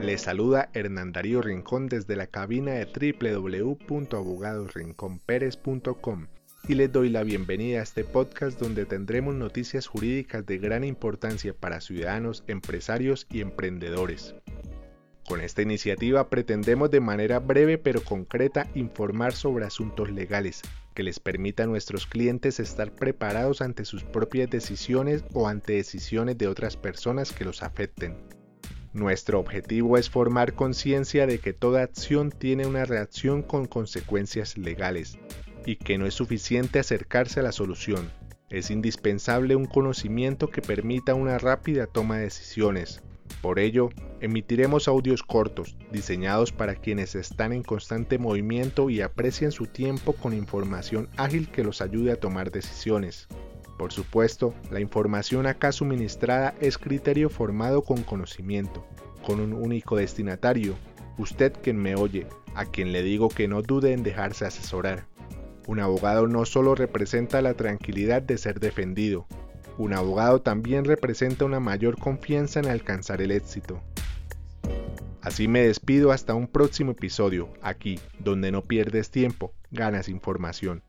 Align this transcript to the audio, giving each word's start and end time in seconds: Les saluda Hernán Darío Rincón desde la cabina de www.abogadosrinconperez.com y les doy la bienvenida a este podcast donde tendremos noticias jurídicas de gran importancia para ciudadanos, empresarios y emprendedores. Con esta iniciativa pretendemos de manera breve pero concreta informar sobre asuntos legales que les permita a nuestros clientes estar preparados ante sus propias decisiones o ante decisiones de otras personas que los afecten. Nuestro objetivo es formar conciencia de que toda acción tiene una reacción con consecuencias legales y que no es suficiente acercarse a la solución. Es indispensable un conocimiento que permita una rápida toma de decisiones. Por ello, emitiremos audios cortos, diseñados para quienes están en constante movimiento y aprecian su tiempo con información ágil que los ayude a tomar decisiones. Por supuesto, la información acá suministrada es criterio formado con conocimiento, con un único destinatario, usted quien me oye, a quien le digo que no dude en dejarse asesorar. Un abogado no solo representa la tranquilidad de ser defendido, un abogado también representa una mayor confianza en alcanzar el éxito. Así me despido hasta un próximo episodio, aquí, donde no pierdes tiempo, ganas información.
Les 0.00 0.22
saluda 0.22 0.70
Hernán 0.72 1.12
Darío 1.12 1.42
Rincón 1.42 1.88
desde 1.90 2.16
la 2.16 2.26
cabina 2.26 2.72
de 2.72 2.86
www.abogadosrinconperez.com 3.86 6.26
y 6.68 6.74
les 6.74 6.90
doy 6.90 7.10
la 7.10 7.22
bienvenida 7.22 7.80
a 7.80 7.82
este 7.82 8.04
podcast 8.04 8.58
donde 8.58 8.86
tendremos 8.86 9.34
noticias 9.34 9.86
jurídicas 9.86 10.46
de 10.46 10.56
gran 10.56 10.84
importancia 10.84 11.52
para 11.52 11.82
ciudadanos, 11.82 12.44
empresarios 12.46 13.26
y 13.28 13.42
emprendedores. 13.42 14.34
Con 15.28 15.42
esta 15.42 15.60
iniciativa 15.60 16.30
pretendemos 16.30 16.90
de 16.90 17.00
manera 17.00 17.38
breve 17.38 17.76
pero 17.76 18.02
concreta 18.02 18.68
informar 18.74 19.34
sobre 19.34 19.66
asuntos 19.66 20.10
legales 20.10 20.62
que 20.94 21.02
les 21.02 21.20
permita 21.20 21.64
a 21.64 21.66
nuestros 21.66 22.06
clientes 22.06 22.58
estar 22.58 22.90
preparados 22.90 23.60
ante 23.60 23.84
sus 23.84 24.02
propias 24.04 24.48
decisiones 24.48 25.24
o 25.34 25.46
ante 25.46 25.74
decisiones 25.74 26.38
de 26.38 26.48
otras 26.48 26.78
personas 26.78 27.32
que 27.32 27.44
los 27.44 27.62
afecten. 27.62 28.16
Nuestro 28.92 29.38
objetivo 29.38 29.96
es 29.98 30.10
formar 30.10 30.54
conciencia 30.54 31.24
de 31.28 31.38
que 31.38 31.52
toda 31.52 31.82
acción 31.84 32.32
tiene 32.32 32.66
una 32.66 32.84
reacción 32.84 33.42
con 33.42 33.66
consecuencias 33.68 34.58
legales 34.58 35.16
y 35.64 35.76
que 35.76 35.96
no 35.96 36.06
es 36.06 36.14
suficiente 36.14 36.80
acercarse 36.80 37.38
a 37.38 37.44
la 37.44 37.52
solución. 37.52 38.10
Es 38.48 38.68
indispensable 38.72 39.54
un 39.54 39.66
conocimiento 39.66 40.48
que 40.50 40.60
permita 40.60 41.14
una 41.14 41.38
rápida 41.38 41.86
toma 41.86 42.16
de 42.16 42.24
decisiones. 42.24 43.00
Por 43.40 43.60
ello, 43.60 43.90
emitiremos 44.20 44.88
audios 44.88 45.22
cortos, 45.22 45.76
diseñados 45.92 46.50
para 46.50 46.74
quienes 46.74 47.14
están 47.14 47.52
en 47.52 47.62
constante 47.62 48.18
movimiento 48.18 48.90
y 48.90 49.02
aprecian 49.02 49.52
su 49.52 49.66
tiempo 49.66 50.14
con 50.14 50.34
información 50.34 51.08
ágil 51.16 51.48
que 51.48 51.62
los 51.62 51.80
ayude 51.80 52.10
a 52.10 52.16
tomar 52.18 52.50
decisiones. 52.50 53.28
Por 53.80 53.94
supuesto, 53.94 54.52
la 54.70 54.78
información 54.78 55.46
acá 55.46 55.72
suministrada 55.72 56.54
es 56.60 56.76
criterio 56.76 57.30
formado 57.30 57.80
con 57.82 58.02
conocimiento, 58.02 58.86
con 59.24 59.40
un 59.40 59.54
único 59.54 59.96
destinatario, 59.96 60.74
usted 61.16 61.50
quien 61.62 61.78
me 61.78 61.94
oye, 61.94 62.26
a 62.54 62.66
quien 62.66 62.92
le 62.92 63.02
digo 63.02 63.30
que 63.30 63.48
no 63.48 63.62
dude 63.62 63.94
en 63.94 64.02
dejarse 64.02 64.44
asesorar. 64.44 65.06
Un 65.66 65.80
abogado 65.80 66.26
no 66.26 66.44
solo 66.44 66.74
representa 66.74 67.40
la 67.40 67.54
tranquilidad 67.54 68.20
de 68.20 68.36
ser 68.36 68.60
defendido, 68.60 69.26
un 69.78 69.94
abogado 69.94 70.42
también 70.42 70.84
representa 70.84 71.46
una 71.46 71.58
mayor 71.58 71.96
confianza 71.96 72.60
en 72.60 72.66
alcanzar 72.66 73.22
el 73.22 73.30
éxito. 73.30 73.80
Así 75.22 75.48
me 75.48 75.62
despido 75.66 76.12
hasta 76.12 76.34
un 76.34 76.48
próximo 76.48 76.92
episodio, 76.92 77.48
aquí, 77.62 77.98
donde 78.18 78.52
no 78.52 78.60
pierdes 78.60 79.10
tiempo, 79.10 79.54
ganas 79.70 80.10
información. 80.10 80.82